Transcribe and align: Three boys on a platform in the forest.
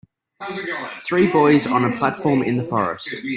Three 1.03 1.27
boys 1.27 1.67
on 1.67 1.85
a 1.85 1.95
platform 1.95 2.41
in 2.41 2.57
the 2.57 2.63
forest. 2.63 3.17